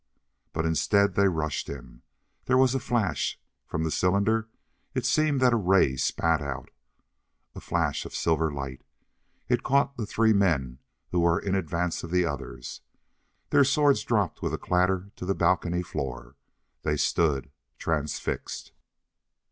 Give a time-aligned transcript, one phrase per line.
[0.51, 2.01] But instead they rushed him.
[2.45, 3.39] There was a flash.
[3.67, 4.49] From the cylinder
[4.95, 6.71] it seemed that a ray spat out,
[7.53, 8.81] a flash of silver light.
[9.47, 10.79] It caught the three men
[11.11, 12.81] who were in advance of the others.
[13.51, 16.35] Their swords dropped with a clatter to the balcony floor.
[16.81, 18.71] They stood, transfixed.